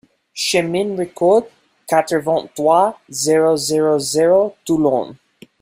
Chemin 0.33 0.97
Ricord, 0.97 1.45
quatre-vingt-trois, 1.85 2.97
zéro 3.11 3.55
zéro 3.55 3.99
zéro 3.99 4.55
Toulon 4.65 5.15